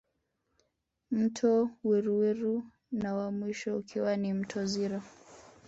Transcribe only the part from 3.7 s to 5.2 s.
ukiwa ni mto Zira